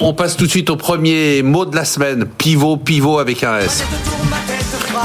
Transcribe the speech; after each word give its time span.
on 0.00 0.14
passe 0.14 0.36
tout 0.36 0.46
de 0.46 0.50
suite 0.50 0.70
au 0.70 0.76
premier 0.76 1.42
mot 1.42 1.64
de 1.64 1.76
la 1.76 1.84
semaine. 1.84 2.26
Pivot, 2.38 2.76
pivot 2.76 3.18
avec 3.18 3.44
un 3.44 3.58
S. 3.58 3.84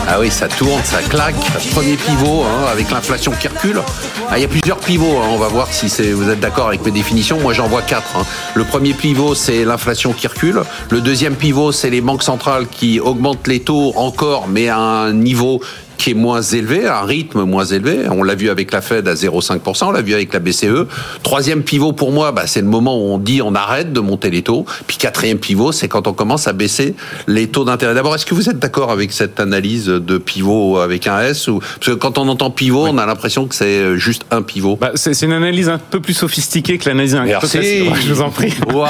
Ah 0.08 0.20
oui, 0.20 0.30
ça 0.30 0.48
tourne, 0.48 0.82
ça 0.84 1.02
claque. 1.02 1.36
Premier 1.72 1.96
pivot 1.96 2.44
hein, 2.44 2.66
avec 2.72 2.90
l'inflation 2.92 3.32
qui 3.40 3.48
recule. 3.48 3.82
Ah, 4.30 4.38
il 4.38 4.42
y 4.42 4.46
a 4.46 4.48
plusieurs 4.48 4.78
pivots. 4.78 5.18
Hein. 5.18 5.28
On 5.32 5.38
va 5.38 5.48
voir 5.48 5.68
si 5.72 5.88
vous 6.12 6.30
êtes 6.30 6.40
d'accord 6.40 6.68
avec 6.68 6.86
mes 6.86 6.92
définitions. 6.92 7.40
Moi, 7.40 7.54
j'en 7.54 7.68
vois 7.68 7.82
quatre. 7.82 8.16
Hein. 8.18 8.26
Le 8.54 8.64
premier 8.64 8.94
pivot, 8.94 9.36
c'est 9.36 9.66
l'inflation 9.66 10.14
qui 10.14 10.28
recule. 10.28 10.62
Le 10.90 11.02
deuxième 11.02 11.36
pivot, 11.36 11.72
c'est 11.72 11.90
les 11.90 12.02
banques 12.02 12.24
centrales 12.24 12.68
qui 12.68 13.00
augmentent 13.00 13.48
les 13.48 13.60
taux 13.60 13.94
encore, 13.96 14.48
mais 14.48 14.70
à 14.70 14.78
un 14.78 15.14
niveau 15.14 15.62
qui 15.98 16.12
est 16.12 16.16
moins 16.16 16.42
élevé, 16.42 16.88
un 16.88 17.02
rythme 17.02 17.44
moins 17.44 17.66
élevé. 17.66 18.10
On 18.10 18.24
l'a 18.24 18.36
vu 18.36 18.50
avec 18.50 18.72
la 18.72 18.82
Fed 18.82 19.08
à 19.08 19.14
0,5%, 19.14 19.86
on 19.86 19.92
l'a 19.92 20.02
vu 20.02 20.14
avec 20.14 20.34
la 20.34 20.40
BCE. 20.40 20.88
Troisième 21.24 21.64
pivot 21.64 21.94
pour 21.94 22.12
moi, 22.12 22.32
bah, 22.32 22.44
c'est 22.46 22.62
le 22.62 22.68
moment 22.68 22.98
où 22.98 23.14
on 23.14 23.18
dit 23.18 23.42
on 23.42 23.56
arrête 23.56 23.94
de 23.94 24.00
monter 24.00 24.30
les 24.30 24.42
taux. 24.42 24.66
Puis 24.88 24.98
quatrième 24.98 25.38
pivot, 25.38 25.72
c'est 25.72 25.88
quand 25.88 26.08
on 26.08 26.14
commence 26.14 26.48
à 26.48 26.54
baisser 26.54 26.96
les 27.28 27.48
taux 27.48 27.64
d'intérêt. 27.64 27.94
D'abord, 27.94 28.16
est-ce 28.16 28.26
que 28.26 28.36
vous 28.36 28.50
êtes 28.50 28.60
d'accord 28.60 28.92
avec 28.92 29.12
cette 29.12 29.40
analyse 29.40 29.86
de 29.86 30.18
pivot 30.18 30.80
avec 30.80 31.08
un 31.08 31.22
S 31.22 31.48
ou 31.48 31.60
parce 31.60 31.92
que 31.92 31.92
quand 31.92 32.18
on 32.18 32.28
entend 32.28 32.52
pivot, 32.52 32.88
on 32.88 32.98
a 32.98 33.06
l'impression 33.06 33.48
que 33.48 33.56
c'est 33.56 33.98
juste 33.98 34.26
un 34.32 34.42
pivot. 34.42 34.76
Bah, 34.76 34.92
c'est 34.96 35.20
une 35.22 35.34
analyse 35.34 35.70
un 35.70 35.78
peu 35.78 36.00
plus 36.00 36.14
sophistiquée 36.14 36.78
que 36.78 36.90
l'analyse 36.90 37.14
d'un 37.14 37.26
Merci. 37.26 37.86
Je 38.06 38.14
vous 38.14 38.22
en 38.22 38.30
prie. 38.30 38.54
Waouh, 38.74 38.88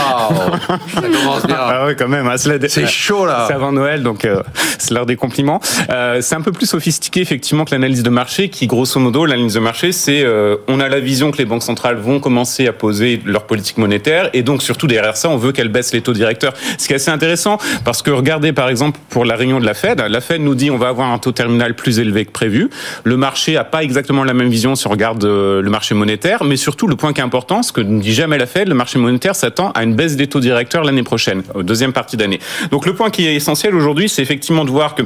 ça 0.94 1.02
commence 1.02 1.46
bien. 1.46 1.58
Ah 1.58 1.86
ouais, 1.86 1.96
quand 1.96 2.08
même. 2.08 2.28
Hein, 2.28 2.36
c'est 2.38 2.88
chaud 2.88 3.26
là. 3.26 3.46
C'est 3.48 3.54
avant 3.54 3.72
Noël, 3.72 4.04
donc 4.04 4.26
euh, 4.26 4.42
c'est 4.78 4.94
l'heure 4.94 5.06
des 5.06 5.16
compliments. 5.16 5.60
Euh, 5.90 6.20
c'est 6.22 6.36
un 6.36 6.42
peu 6.42 6.52
plus 6.52 6.66
sophistiqué 6.66 6.95
effectivement 7.16 7.66
que 7.66 7.72
l'analyse 7.72 8.04
de 8.04 8.10
marché, 8.10 8.50
qui 8.50 8.68
grosso 8.68 9.00
modo, 9.00 9.26
l'analyse 9.26 9.56
de 9.56 9.60
marché, 9.60 9.92
c'est 9.92 10.24
euh, 10.24 10.58
on 10.68 10.80
a 10.80 10.90
la 10.90 11.00
vision 11.00 11.32
que 11.32 11.38
les 11.38 11.46
banques 11.46 11.64
centrales 11.64 11.98
vont 11.98 12.20
commencer 12.20 12.68
à 12.68 12.74
poser 12.74 13.22
leur 13.26 13.46
politique 13.46 13.78
monétaire, 13.78 14.30
et 14.34 14.44
donc 14.44 14.62
surtout 14.62 14.88
derrière 14.88 15.18
ça, 15.18 15.30
on 15.30 15.38
veut 15.38 15.52
qu'elles 15.52 15.70
baissent 15.70 15.94
les 15.94 16.02
taux 16.02 16.14
directeurs. 16.14 16.54
Ce 16.78 16.88
qui 16.88 16.94
est 16.94 16.98
assez 16.98 17.12
intéressant, 17.12 17.58
parce 17.84 18.02
que 18.02 18.12
regardez 18.12 18.54
par 18.54 18.70
exemple 18.70 19.00
pour 19.10 19.26
la 19.26 19.36
réunion 19.36 19.60
de 19.60 19.66
la 19.66 19.74
Fed, 19.74 20.00
la 20.00 20.22
Fed 20.22 20.42
nous 20.42 20.56
dit 20.56 20.72
on 20.72 20.78
va 20.78 20.90
avoir 20.90 21.12
un 21.12 21.18
taux 21.18 21.32
terminal 21.32 21.76
plus 21.76 22.00
élevé 22.00 22.26
que 22.26 22.32
prévu. 22.32 22.70
Le 23.04 23.18
marché 23.18 23.58
a 23.58 23.64
pas 23.64 23.84
exactement 23.84 24.24
la 24.24 24.34
même 24.34 24.50
vision 24.50 24.76
si 24.76 24.88
on 24.88 24.92
regarde 24.92 25.24
euh, 25.24 25.62
le 25.62 25.70
marché 25.70 25.96
monétaire, 25.96 26.44
mais 26.44 26.58
surtout 26.58 26.88
le 26.88 26.96
point 26.96 27.14
qui 27.14 27.22
est 27.22 27.24
important, 27.24 27.64
ce 27.64 27.72
que 27.72 27.82
ne 27.82 28.02
dit 28.02 28.14
jamais 28.14 28.38
la 28.38 28.46
Fed, 28.46 28.68
le 28.68 28.76
marché 28.76 29.00
monétaire 29.00 29.36
s'attend 29.36 29.72
à 29.72 29.84
une 29.84 29.96
baisse 29.96 30.16
des 30.16 30.28
taux 30.28 30.40
directeurs 30.40 30.84
l'année 30.84 31.04
prochaine, 31.04 31.44
deuxième 31.62 31.94
partie 31.94 32.18
d'année. 32.18 32.40
Donc 32.72 32.86
le 32.86 32.94
point 32.94 33.10
qui 33.10 33.26
est 33.28 33.36
essentiel 33.36 33.76
aujourd'hui, 33.76 34.10
c'est 34.10 34.22
effectivement 34.22 34.66
de 34.66 34.72
voir 34.72 34.96
qu'il 34.96 35.06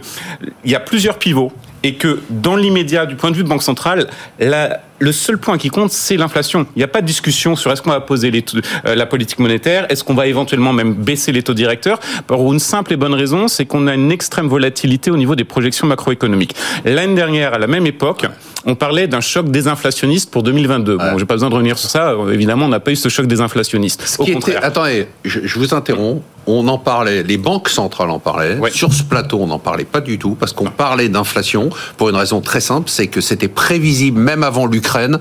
y 0.66 0.76
a 0.76 0.80
plusieurs 0.80 1.18
pivots 1.18 1.52
et 1.84 1.96
que 1.96 2.20
dans 2.30 2.56
l'immédiat, 2.56 3.06
du 3.06 3.16
point 3.16 3.32
de 3.32 3.36
vue 3.36 3.44
de 3.44 3.50
banque 3.50 3.64
centrale, 3.64 4.08
la, 4.40 4.82
le 5.00 5.12
seul 5.12 5.38
point 5.38 5.58
qui 5.58 5.70
compte, 5.70 5.92
c'est 5.92 6.18
l'inflation. 6.18 6.66
Il 6.76 6.80
n'y 6.80 6.84
a 6.84 6.88
pas 6.88 7.02
de 7.02 7.06
discussion 7.06 7.56
sur 7.56 7.72
est-ce 7.72 7.82
qu'on 7.82 7.90
va 7.90 8.02
poser 8.02 8.32
les 8.32 8.44
euh, 8.86 8.96
la 8.96 9.06
politique 9.06 9.40
monétaire, 9.40 9.86
est-ce 9.90 10.04
qu'on 10.04 10.14
va 10.14 10.28
éventuellement 10.28 10.74
même 10.74 10.94
baisser 10.94 11.32
les 11.32 11.44
taux 11.44 11.54
directeurs, 11.54 12.00
pour 12.28 12.52
une 12.52 12.60
simple 12.60 12.94
et 12.94 12.98
bonne 12.98 13.14
raison, 13.14 13.48
c'est 13.48 13.66
qu'on 13.66 13.88
a 13.88 13.94
une 13.94 14.12
extrême 14.12 14.48
volatilité 14.48 15.12
au 15.12 15.18
niveau 15.18 15.36
des 15.36 15.44
projections 15.44 15.88
macroéconomiques. 15.88 16.56
L'année 16.86 17.16
dernière, 17.16 17.54
à 17.54 17.60
la 17.60 17.68
même 17.68 17.86
époque, 17.86 18.26
on 18.66 18.76
parlait 18.76 19.08
d'un 19.08 19.22
choc 19.22 19.50
désinflationniste 19.50 20.32
pour 20.32 20.44
2022. 20.44 20.98
Bon, 20.98 21.18
j'ai 21.18 21.26
pas 21.26 21.36
besoin 21.36 21.50
de 21.50 21.56
revenir 21.56 21.78
sur 21.78 21.90
ça. 21.90 22.14
Évidemment, 22.32 22.66
on 22.66 22.70
n'a 22.70 22.80
pas 22.80 22.92
eu 22.92 22.96
ce 22.96 23.08
choc 23.10 23.26
désinflationniste. 23.26 24.18
Au 24.20 24.26
contraire. 24.26 24.60
attendez, 24.64 25.08
je, 25.24 25.40
je 25.44 25.60
vous 25.60 25.74
interromps 25.74 26.22
on 26.58 26.68
en 26.68 26.78
parlait, 26.78 27.24
les 27.24 27.38
banques 27.38 27.70
centrales 27.70 28.10
en 28.10 28.20
parlaient. 28.20 28.58
Sur 28.72 28.94
ce 28.94 29.04
plateau, 29.04 29.40
on 29.42 29.48
n'en 29.48 29.60
parlait 29.60 29.86
pas 29.86 30.02
du 30.02 30.18
tout 30.18 30.36
parce 30.36 30.54
qu'on 30.54 30.66
parlait 30.66 31.10
d'inflation 31.10 31.70
pour 31.98 32.10
une 32.10 32.16
raison 32.16 32.42
très 32.42 32.62
simple, 32.62 32.90
c'est 32.90 33.08
que 33.08 33.22
c'était 33.22 33.48
prévisible 33.48 34.20
même 34.20 34.44
avant 34.44 34.66
l'Ukraine 34.66 35.20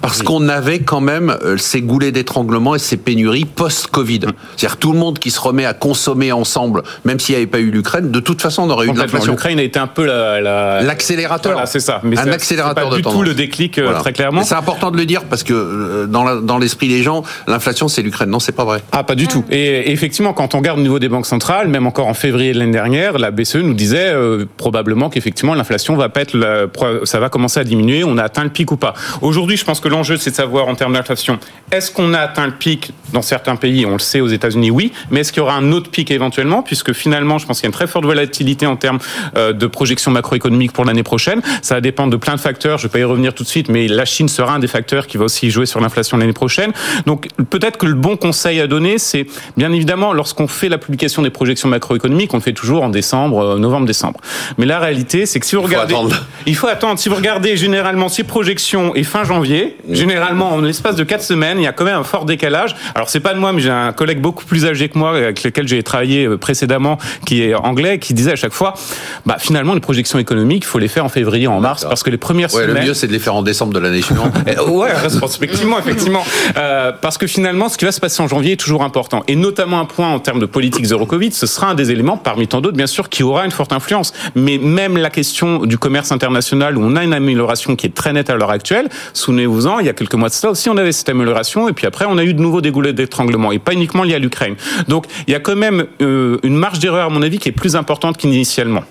parce 0.00 0.22
qu'on 0.22 0.48
avait 0.48 0.80
quand 0.80 1.00
même 1.00 1.36
euh, 1.42 1.56
ces 1.56 1.82
goulets 1.82 2.12
d'étranglement 2.12 2.74
et 2.74 2.78
ces 2.78 2.96
pénuries 2.96 3.44
post-Covid. 3.44 4.20
Mm. 4.20 4.32
C'est-à-dire 4.56 4.76
tout 4.78 4.92
le 4.92 4.98
monde 4.98 5.18
qui 5.18 5.30
se 5.30 5.40
remet 5.40 5.66
à 5.66 5.74
consommer 5.74 6.32
ensemble, 6.32 6.82
même 7.04 7.20
s'il 7.20 7.34
n'y 7.34 7.42
avait 7.42 7.46
pas 7.46 7.58
eu 7.58 7.70
l'Ukraine, 7.70 8.10
de 8.10 8.20
toute 8.20 8.40
façon 8.40 8.62
on 8.62 8.70
aurait 8.70 8.86
eu 8.86 8.92
l'inflation. 8.92 9.32
L'Ukraine 9.32 9.58
a 9.58 9.62
été 9.62 9.78
un 9.78 9.86
peu 9.86 10.04
l'accélérateur. 10.06 11.58
La... 11.58 11.66
c'est 11.66 11.80
ça. 11.80 12.00
Mais 12.02 12.18
un 12.18 12.28
accélérateur 12.28 12.88
pas 12.88 12.90
de 12.90 12.96
du 12.96 13.02
tout 13.02 13.22
le 13.22 13.34
déclic 13.34 13.78
euh, 13.78 13.98
très 14.00 14.12
clairement. 14.12 14.42
C'est 14.42 14.54
important 14.54 14.90
de 14.90 14.96
le 14.96 15.06
dire 15.06 15.24
parce 15.24 15.42
que 15.42 15.52
euh, 15.52 16.06
dans, 16.06 16.36
dans 16.36 16.58
l'esprit 16.58 16.88
des 16.88 17.02
gens, 17.02 17.22
l'inflation 17.46 17.88
c'est 17.88 18.02
l'Ukraine. 18.02 18.30
Non, 18.30 18.40
c'est 18.40 18.52
pas 18.52 18.64
vrai. 18.64 18.82
Ah, 18.92 19.04
pas 19.04 19.14
du 19.14 19.28
tout. 19.28 19.44
Et, 19.50 19.92
effectivement, 19.92 20.32
quand 20.32 20.54
on 20.54 20.58
regarde 20.58 20.69
au 20.76 20.80
niveau 20.80 20.98
des 20.98 21.08
banques 21.08 21.26
centrales, 21.26 21.68
même 21.68 21.86
encore 21.86 22.06
en 22.06 22.14
février 22.14 22.52
de 22.52 22.58
l'année 22.58 22.72
dernière, 22.72 23.18
la 23.18 23.30
BCE 23.30 23.56
nous 23.56 23.74
disait 23.74 24.12
probablement 24.56 25.10
qu'effectivement 25.10 25.54
l'inflation 25.54 25.96
va 25.96 26.08
pas 26.08 26.22
être, 26.22 26.70
ça 27.04 27.20
va 27.20 27.28
commencer 27.28 27.60
à 27.60 27.64
diminuer. 27.64 28.04
On 28.04 28.18
a 28.18 28.24
atteint 28.24 28.44
le 28.44 28.50
pic 28.50 28.70
ou 28.72 28.76
pas. 28.76 28.94
Aujourd'hui, 29.22 29.56
je 29.56 29.64
pense 29.64 29.80
que 29.80 29.88
l'enjeu 29.88 30.16
c'est 30.16 30.30
de 30.30 30.34
savoir 30.36 30.68
en 30.68 30.74
termes 30.74 30.94
d'inflation. 30.94 31.38
Est-ce 31.70 31.90
qu'on 31.90 32.14
a 32.14 32.18
atteint 32.18 32.46
le 32.46 32.52
pic 32.52 32.92
dans 33.12 33.22
certains 33.22 33.56
pays? 33.56 33.86
On 33.86 33.92
le 33.92 33.98
sait 33.98 34.20
aux 34.20 34.28
États-Unis, 34.28 34.70
oui. 34.70 34.92
Mais 35.10 35.20
est-ce 35.20 35.32
qu'il 35.32 35.40
y 35.40 35.42
aura 35.42 35.54
un 35.54 35.72
autre 35.72 35.90
pic 35.90 36.10
éventuellement? 36.10 36.62
Puisque 36.62 36.92
finalement, 36.92 37.38
je 37.38 37.46
pense 37.46 37.58
qu'il 37.58 37.64
y 37.64 37.68
a 37.68 37.70
une 37.70 37.74
très 37.74 37.86
forte 37.86 38.04
volatilité 38.04 38.66
en 38.66 38.76
termes 38.76 38.98
euh, 39.36 39.52
de 39.52 39.66
projection 39.66 40.10
macroéconomique 40.10 40.72
pour 40.72 40.84
l'année 40.84 41.02
prochaine. 41.02 41.42
Ça 41.62 41.74
va 41.74 41.80
dépendre 41.80 42.10
de 42.10 42.16
plein 42.16 42.34
de 42.34 42.40
facteurs. 42.40 42.78
Je 42.78 42.84
vais 42.84 42.92
pas 42.92 42.98
y 42.98 43.04
revenir 43.04 43.34
tout 43.34 43.44
de 43.44 43.48
suite, 43.48 43.68
mais 43.68 43.88
la 43.88 44.04
Chine 44.04 44.28
sera 44.28 44.54
un 44.54 44.58
des 44.58 44.66
facteurs 44.66 45.06
qui 45.06 45.16
va 45.16 45.24
aussi 45.24 45.50
jouer 45.50 45.66
sur 45.66 45.80
l'inflation 45.80 46.16
l'année 46.16 46.32
prochaine. 46.32 46.72
Donc 47.06 47.28
peut-être 47.50 47.78
que 47.78 47.86
le 47.86 47.94
bon 47.94 48.16
conseil 48.16 48.60
à 48.60 48.66
donner, 48.66 48.98
c'est 48.98 49.26
bien 49.56 49.72
évidemment 49.72 50.12
lorsqu'on 50.12 50.48
fait 50.60 50.68
la 50.68 50.78
publication 50.78 51.22
des 51.22 51.30
projections 51.30 51.68
macroéconomiques, 51.68 52.32
on 52.34 52.36
le 52.36 52.42
fait 52.42 52.52
toujours 52.52 52.82
en 52.82 52.90
décembre, 52.90 53.40
euh, 53.40 53.58
novembre-décembre. 53.58 54.20
Mais 54.58 54.66
la 54.66 54.78
réalité, 54.78 55.26
c'est 55.26 55.40
que 55.40 55.46
si 55.46 55.56
vous 55.56 55.62
regardez, 55.62 55.94
il 56.46 56.54
faut 56.54 56.66
attendre. 56.66 56.98
Si 56.98 57.08
vous 57.08 57.14
regardez 57.14 57.56
généralement 57.56 58.08
ces 58.08 58.24
projections 58.24 58.94
et 58.94 59.02
fin 59.02 59.24
janvier, 59.24 59.76
généralement 59.88 60.52
en 60.52 60.60
l'espace 60.60 60.96
de 60.96 61.04
quatre 61.04 61.22
semaines, 61.22 61.58
il 61.58 61.64
y 61.64 61.66
a 61.66 61.72
quand 61.72 61.84
même 61.84 61.98
un 61.98 62.04
fort 62.04 62.26
décalage. 62.26 62.76
Alors 62.94 63.08
c'est 63.08 63.20
pas 63.20 63.34
de 63.34 63.38
moi, 63.38 63.52
mais 63.52 63.62
j'ai 63.62 63.70
un 63.70 63.92
collègue 63.92 64.20
beaucoup 64.20 64.44
plus 64.44 64.66
âgé 64.66 64.88
que 64.88 64.98
moi, 64.98 65.16
avec 65.16 65.42
lequel 65.42 65.66
j'ai 65.66 65.82
travaillé 65.82 66.26
euh, 66.26 66.36
précédemment, 66.36 66.98
qui 67.26 67.42
est 67.42 67.54
anglais, 67.54 67.98
qui 67.98 68.14
disait 68.14 68.32
à 68.32 68.36
chaque 68.36 68.52
fois, 68.52 68.74
bah 69.26 69.36
finalement 69.38 69.74
les 69.74 69.80
projections 69.80 70.18
économiques, 70.18 70.64
il 70.64 70.68
faut 70.68 70.78
les 70.78 70.88
faire 70.88 71.04
en 71.04 71.08
février, 71.08 71.46
en 71.46 71.60
mars, 71.60 71.86
parce 71.88 72.02
que 72.02 72.10
les 72.10 72.18
premières 72.18 72.52
ouais, 72.54 72.62
semaines. 72.62 72.82
Le 72.82 72.88
mieux 72.88 72.94
c'est 72.94 73.06
de 73.06 73.12
les 73.12 73.18
faire 73.18 73.34
en 73.34 73.42
décembre 73.42 73.72
de 73.72 73.78
l'année 73.78 74.02
suivante. 74.02 74.32
Euh, 74.50 74.68
ouais, 74.68 74.90
respectivement, 74.92 75.78
effectivement, 75.78 76.24
euh, 76.56 76.92
parce 77.00 77.18
que 77.18 77.26
finalement, 77.26 77.68
ce 77.68 77.78
qui 77.78 77.84
va 77.84 77.92
se 77.92 78.00
passer 78.00 78.20
en 78.22 78.26
janvier 78.26 78.52
est 78.52 78.56
toujours 78.56 78.82
important, 78.82 79.22
et 79.28 79.36
notamment 79.36 79.78
un 79.78 79.84
point 79.84 80.08
en 80.08 80.18
termes 80.18 80.39
de 80.40 80.46
politique 80.46 80.84
zéro 80.84 81.06
Covid, 81.06 81.32
ce 81.32 81.46
sera 81.46 81.68
un 81.68 81.74
des 81.74 81.92
éléments 81.92 82.16
parmi 82.16 82.48
tant 82.48 82.60
d'autres, 82.60 82.76
bien 82.76 82.88
sûr, 82.88 83.08
qui 83.08 83.22
aura 83.22 83.44
une 83.44 83.52
forte 83.52 83.72
influence. 83.72 84.12
Mais 84.34 84.58
même 84.58 84.96
la 84.96 85.10
question 85.10 85.64
du 85.66 85.78
commerce 85.78 86.10
international, 86.10 86.76
où 86.76 86.82
on 86.82 86.96
a 86.96 87.04
une 87.04 87.12
amélioration 87.12 87.76
qui 87.76 87.86
est 87.86 87.94
très 87.94 88.12
nette 88.12 88.30
à 88.30 88.34
l'heure 88.34 88.50
actuelle, 88.50 88.88
souvenez-vous-en, 89.12 89.78
il 89.78 89.86
y 89.86 89.88
a 89.88 89.92
quelques 89.92 90.14
mois 90.14 90.28
de 90.28 90.34
cela 90.34 90.50
aussi, 90.50 90.68
on 90.68 90.76
avait 90.76 90.92
cette 90.92 91.08
amélioration, 91.08 91.68
et 91.68 91.72
puis 91.72 91.86
après, 91.86 92.06
on 92.08 92.18
a 92.18 92.24
eu 92.24 92.34
de 92.34 92.40
nouveau 92.40 92.60
des 92.60 92.70
goulets 92.70 92.92
d'étranglement, 92.92 93.52
et 93.52 93.58
pas 93.58 93.72
uniquement 93.72 94.02
liés 94.02 94.14
à 94.14 94.18
l'Ukraine. 94.18 94.56
Donc, 94.88 95.06
il 95.28 95.32
y 95.32 95.36
a 95.36 95.40
quand 95.40 95.56
même 95.56 95.86
euh, 96.02 96.38
une 96.42 96.56
marge 96.56 96.80
d'erreur, 96.80 97.06
à 97.06 97.10
mon 97.10 97.22
avis, 97.22 97.38
qui 97.38 97.48
est 97.48 97.52
plus 97.52 97.76
importante 97.76 98.16
qu'initialement. 98.16 98.82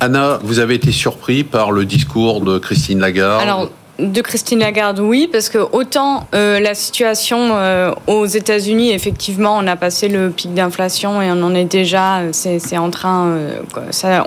Anna, 0.00 0.40
vous 0.42 0.58
avez 0.58 0.74
été 0.74 0.90
surpris 0.90 1.44
par 1.44 1.70
le 1.70 1.84
discours 1.84 2.40
de 2.40 2.58
Christine 2.58 2.98
Lagarde 2.98 3.70
de 3.98 4.20
Christine 4.20 4.58
Lagarde, 4.58 4.98
oui, 4.98 5.28
parce 5.30 5.48
que 5.48 5.58
autant 5.58 6.26
euh, 6.34 6.58
la 6.58 6.74
situation 6.74 7.50
euh, 7.52 7.92
aux 8.08 8.26
États-Unis, 8.26 8.90
effectivement, 8.90 9.56
on 9.56 9.66
a 9.68 9.76
passé 9.76 10.08
le 10.08 10.30
pic 10.30 10.52
d'inflation 10.52 11.22
et 11.22 11.30
on 11.30 11.40
en 11.42 11.54
est 11.54 11.64
déjà, 11.64 12.18
euh, 12.18 12.30
c'est 12.32 12.76
en 12.76 12.90
train, 12.90 13.38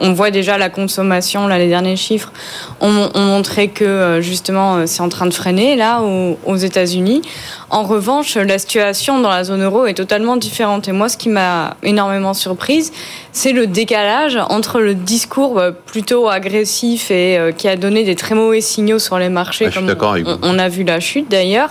on 0.01 0.13
voit 0.13 0.31
déjà 0.31 0.57
la 0.57 0.69
consommation, 0.69 1.47
là, 1.47 1.57
les 1.57 1.67
derniers 1.67 1.97
chiffres 1.97 2.31
ont, 2.79 3.09
ont 3.13 3.25
montré 3.25 3.67
que 3.67 4.19
justement 4.21 4.87
c'est 4.87 5.01
en 5.01 5.09
train 5.09 5.25
de 5.25 5.33
freiner 5.33 5.75
là 5.75 6.01
aux 6.01 6.55
États-Unis. 6.55 7.21
En 7.69 7.83
revanche, 7.83 8.35
la 8.35 8.59
situation 8.59 9.19
dans 9.19 9.29
la 9.29 9.43
zone 9.43 9.63
euro 9.63 9.85
est 9.85 9.93
totalement 9.93 10.37
différente. 10.37 10.87
Et 10.87 10.91
moi, 10.93 11.09
ce 11.09 11.17
qui 11.17 11.29
m'a 11.29 11.75
énormément 11.83 12.33
surprise, 12.33 12.93
c'est 13.33 13.51
le 13.51 13.67
décalage 13.67 14.37
entre 14.49 14.79
le 14.79 14.95
discours 14.95 15.61
plutôt 15.85 16.29
agressif 16.29 17.11
et 17.11 17.53
qui 17.57 17.67
a 17.67 17.75
donné 17.75 18.03
des 18.03 18.15
très 18.15 18.35
mauvais 18.35 18.61
signaux 18.61 18.99
sur 18.99 19.19
les 19.19 19.29
marchés 19.29 19.69
on, 20.41 20.59
a 20.59 20.69
vu 20.69 20.83
la 20.83 20.99
chute 20.99 21.29
d'ailleurs 21.29 21.69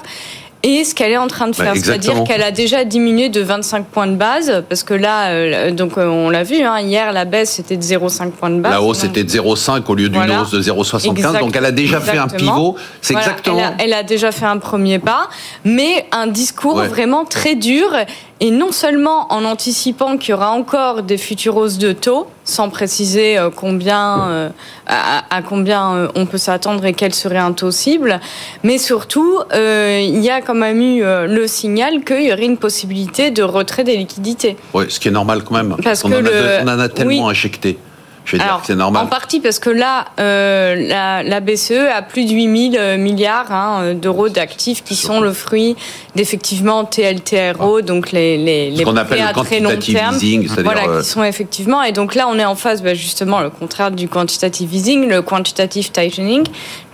et 0.67 0.85
ce 0.85 0.97
qu'elle 0.97 1.13
est 1.13 1.17
en 1.17 1.29
train 1.29 1.47
de 1.47 1.55
faire. 1.55 1.75
C'est-à-dire 1.77 2.25
qu'elle 2.25 2.43
a 2.43 2.51
déjà 2.51 2.85
diminué 2.85 3.29
de 3.29 3.41
25 3.41 3.87
points 3.87 4.09
de 4.09 4.17
base, 4.17 4.65
parce 4.69 4.83
que 4.83 4.95
là, 4.95 5.29
euh, 5.29 5.71
donc 5.71 5.97
euh, 5.97 6.07
on 6.07 6.29
l'a 6.29 6.43
vu, 6.43 6.61
hein, 6.63 6.81
hier 6.81 7.13
la 7.13 7.25
baisse 7.25 7.53
c'était 7.53 7.77
de 7.77 7.83
0,5 7.83 8.31
points 8.33 8.51
de 8.51 8.61
base. 8.61 8.73
La 8.73 8.83
hausse 8.83 9.05
était 9.05 9.23
de 9.23 9.31
0,5 9.31 9.83
au 9.87 9.95
lieu 9.95 10.09
d'une 10.09 10.31
hausse 10.31 10.51
de 10.51 10.61
0,75, 10.61 11.39
donc 11.39 11.55
elle 11.55 11.65
a 11.65 11.71
déjà 11.71 12.01
fait 12.01 12.19
un 12.19 12.27
pivot. 12.27 12.75
C'est 13.01 13.15
exactement. 13.15 13.75
Elle 13.79 13.93
a, 13.93 14.03
déjà 14.03 14.33
fait 14.33 14.47
un 14.47 14.59
premier 14.59 14.99
pas, 14.99 15.29
mais 15.65 16.07
un 16.11 16.27
discours 16.27 16.83
vraiment 16.83 17.25
très 17.25 17.55
dur 17.55 17.89
et 18.41 18.51
non 18.51 18.71
seulement 18.71 19.33
en 19.33 19.45
anticipant 19.45 20.19
qu'il 20.19 20.31
y 20.31 20.35
aura 20.35 20.51
encore 20.51 21.03
des 21.03 21.17
futures 21.17 21.57
hausses 21.57 21.79
de 21.79 21.93
taux, 21.93 22.27
sans 22.45 22.69
préciser 22.69 23.39
euh, 23.39 23.51
combien, 23.55 24.29
euh, 24.29 24.49
à, 24.87 25.43
combien 25.43 25.95
euh, 25.95 26.09
on 26.15 26.27
peut 26.27 26.39
s'attendre 26.39 26.85
et 26.85 26.93
quel 26.93 27.15
serait 27.15 27.39
un 27.39 27.53
taux 27.53 27.71
cible, 27.71 28.21
mais 28.63 28.79
surtout, 28.79 29.41
il 29.55 30.21
y 30.21 30.31
a 30.31 30.43
quand 30.43 30.55
même 30.55 30.83
eu 30.83 31.03
le 31.03 31.47
signal 31.47 32.05
qu'il 32.05 32.23
y 32.23 32.33
aurait 32.33 32.45
une 32.45 32.59
possibilité 32.59 33.31
de 33.31 33.43
retrait 33.43 33.85
des 33.85 33.97
liquidités. 33.97 34.57
Oui, 34.75 34.85
ce 34.89 35.01
qui 35.01 35.09
est 35.09 35.13
normal 35.13 35.43
quand 35.43 35.55
même, 35.55 35.77
parce 35.83 36.03
qu'on 36.03 36.13
en, 36.13 36.69
en, 36.69 36.79
a 36.79 36.89
tellement 36.89 37.29
injecté. 37.29 37.79
Je 38.27 38.33
vais 38.33 38.43
dire 38.43 38.59
que 38.61 38.67
c'est 38.67 38.75
normal. 38.75 39.05
En 39.05 39.07
partie 39.07 39.39
parce 39.39 39.61
que 39.61 39.71
là, 39.71 40.07
euh, 40.19 40.75
la, 40.75 41.23
la, 41.23 41.41
BCE 41.41 41.89
a 41.95 42.03
plus 42.03 42.25
de 42.27 42.33
8000 42.33 42.77
euh, 42.77 42.97
milliards 42.99 43.53
hein, 43.53 43.95
d'euros 43.95 44.29
d'actifs 44.29 44.83
qui 44.83 44.97
sont 44.97 45.21
le 45.21 45.33
fruit 45.33 45.77
d'effectivement 46.17 46.85
TLTRO, 46.85 47.79
ah. 47.79 47.83
donc 47.83 48.11
les, 48.11 48.37
les, 48.37 48.71
les 48.73 48.85
prêts 48.85 49.21
à 49.21 49.33
très 49.33 49.61
long 49.61 49.77
terme. 49.79 50.17
Easing, 50.17 50.49
voilà, 50.65 50.89
euh, 50.89 51.03
qui 51.03 51.09
sont 51.09 51.23
effectivement. 51.23 51.85
Et 51.85 51.93
donc 51.93 52.17
là, 52.17 52.27
on 52.29 52.37
est 52.37 52.45
en 52.45 52.57
phase 52.57 52.83
bah, 52.83 52.95
justement 52.95 53.41
le 53.41 53.51
contraire 53.51 53.93
du 53.93 54.09
quantitative 54.09 54.75
easing, 54.75 55.09
le 55.09 55.23
quantitative 55.23 55.93
tightening, 55.93 56.45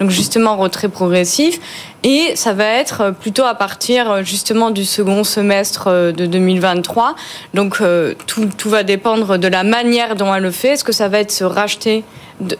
donc 0.01 0.11
justement 0.11 0.57
retrait 0.59 0.91
progressif. 0.91 1.59
Et 2.05 2.33
ça 2.35 2.53
va 2.53 2.65
être 2.65 3.15
plutôt 3.21 3.45
à 3.45 3.55
partir 3.55 4.25
justement 4.25 4.71
du 4.71 4.85
second 4.85 5.23
semestre 5.23 6.13
de 6.13 6.27
2023. 6.27 7.15
Donc 7.55 7.81
tout, 8.27 8.49
tout 8.59 8.71
va 8.71 8.83
dépendre 8.83 9.39
de 9.39 9.49
la 9.49 9.63
manière 9.63 10.17
dont 10.17 10.35
elle 10.35 10.43
le 10.43 10.51
fait. 10.51 10.71
Est-ce 10.71 10.85
que 10.85 10.93
ça 10.93 11.09
va 11.09 11.21
être 11.21 11.31
se 11.31 11.45
racheter 11.45 12.03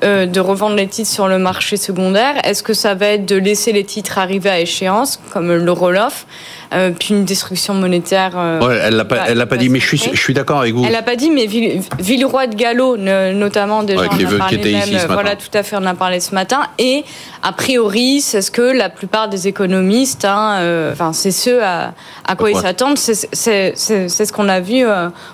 euh, 0.05 0.27
de, 0.27 0.41
revendre 0.41 0.77
les 0.77 0.87
titres 0.87 1.11
sur 1.11 1.29
le 1.29 1.39
marché 1.39 1.77
secondaire 1.77 2.35
Est-ce 2.45 2.63
que 2.63 2.75
ça 2.75 2.95
va 2.95 3.07
être 3.09 3.27
de 3.27 3.37
laisser 3.37 3.73
les 3.73 3.85
titres 3.85 4.19
arriver 4.19 4.51
à 4.51 4.61
échéance, 4.61 5.21
comme 5.33 5.53
le 5.53 5.73
roll-off 5.73 6.27
euh, 6.73 6.91
puis 6.99 7.11
une 7.11 7.25
destruction 7.25 7.75
monétaire. 7.75 8.33
Euh, 8.35 8.81
elle 8.83 8.97
l'a 8.97 9.05
pas, 9.05 9.25
elle 9.29 9.37
l'a 9.37 9.47
pas 9.47 9.59
dit, 9.59 9.69
mais 9.69 9.79
je 9.79 9.87
suis, 9.87 9.99
je 9.99 10.19
suis 10.19 10.33
d'accord 10.33 10.61
avec 10.61 10.75
vous. 10.75 10.85
Elle 10.87 10.93
l'a 10.93 11.03
pas 11.03 11.17
dit, 11.17 11.31
mais 11.31 11.47
Villeroy 11.47 12.47
de 12.47 12.55
Gallo, 12.55 12.97
notamment 12.97 13.83
déjà, 13.83 14.05
on 14.11 14.35
a 14.35 14.39
parlé 14.39 14.73
même, 14.73 15.07
voilà, 15.09 15.37
tout 15.37 15.51
à 15.53 15.63
fait, 15.63 15.77
on 15.79 15.85
a 15.85 15.95
parlé 15.95 16.21
ce 16.21 16.35
matin. 16.35 16.63
Et 16.79 17.05
a 17.43 17.53
priori, 17.53 18.23
c'est 18.23 18.41
ce 18.41 18.51
que 18.51 18.63
la 18.63 18.89
plupart 18.89 19.29
des 19.29 19.49
économistes, 19.49 20.25
hein, 20.25 20.91
enfin, 20.93 21.13
c'est 21.13 21.31
ce 21.31 21.61
à, 21.61 21.93
à 22.27 22.37
quoi 22.37 22.51
ils 22.51 22.57
s'attendent, 22.57 22.97
c'est 22.97 23.27
ce 23.35 24.33
qu'on 24.33 24.49
a 24.49 24.61
vu 24.61 24.85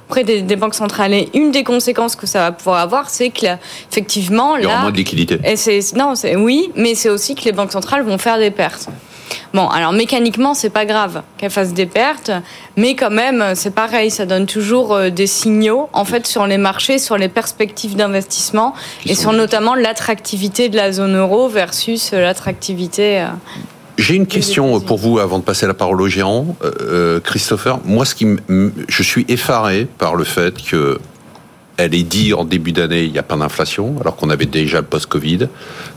auprès 0.09 0.25
des, 0.25 0.43
des, 0.43 0.57
banques 0.57 0.75
centrales. 0.75 1.15
Et 1.15 1.29
une 1.35 1.53
des 1.53 1.63
conséquences 1.63 2.17
que 2.17 2.27
ça 2.27 2.41
va 2.41 2.53
pouvoir 2.53 2.81
avoir, 2.81 3.11
c'est 3.11 3.31
que 3.31 3.47
effectivement 3.93 4.38
il 4.57 4.65
y 4.65 4.67
aura 4.67 4.79
moins 4.79 4.91
de 4.91 4.97
liquidité. 4.97 5.39
Et 5.45 5.81
non, 5.97 6.15
oui, 6.37 6.71
mais 6.77 6.95
c'est 6.95 7.11
aussi 7.11 7.35
que 7.35 7.45
les 7.45 7.53
banques 7.53 7.73
centrales 7.73 8.03
vont 8.03 8.19
faire 8.19 8.39
des 8.39 8.51
pertes. 8.51 8.89
Bon, 9.55 9.69
alors 9.69 9.93
mécaniquement, 9.93 10.55
c'est 10.55 10.71
pas 10.71 10.85
grave 10.85 11.23
qu'elles 11.37 11.51
fassent 11.51 11.73
des 11.73 11.87
pertes, 11.87 12.31
mais 12.77 12.95
quand 12.95 13.11
même, 13.11 13.53
c'est 13.55 13.75
pareil, 13.75 14.11
ça 14.11 14.27
donne 14.27 14.47
toujours 14.47 14.95
euh, 14.95 15.11
des 15.11 15.27
signaux, 15.27 15.89
en 15.93 16.05
fait, 16.05 16.27
sur 16.27 16.47
les 16.47 16.59
marchés, 16.59 16.99
sur 16.99 17.17
les 17.17 17.29
perspectives 17.29 17.97
d'investissement 17.97 18.75
et 19.07 19.15
sur 19.15 19.33
notamment 19.33 19.75
l'attractivité 19.75 20.69
de 20.69 20.77
la 20.77 20.93
zone 20.93 21.17
euro 21.17 21.49
versus 21.49 22.13
euh, 22.13 22.21
l'attractivité. 22.21 23.23
Euh, 23.23 23.27
J'ai 23.97 24.15
une 24.15 24.27
question 24.27 24.81
pour 24.81 24.99
vous 24.99 25.19
avant 25.19 25.39
de 25.39 25.45
passer 25.45 25.67
la 25.67 25.75
parole 25.75 26.01
au 26.03 26.09
géant, 26.09 26.57
Christopher. 27.25 27.81
Moi, 27.85 28.05
ce 28.05 28.15
qui 28.15 28.27
je 28.89 29.03
suis 29.03 29.25
effaré 29.29 29.87
par 29.99 30.15
le 30.15 30.25
fait 30.25 30.55
que 30.63 30.99
elle 31.79 31.95
est 31.95 32.03
dit 32.03 32.35
en 32.35 32.45
début 32.45 32.73
d'année, 32.73 33.05
il 33.05 33.13
n'y 33.13 33.19
a 33.19 33.23
pas 33.23 33.37
d'inflation, 33.37 33.95
alors 34.01 34.17
qu'on 34.17 34.31
avait 34.31 34.47
déjà 34.47 34.81
le 34.81 34.87
post-Covid. 34.87 35.49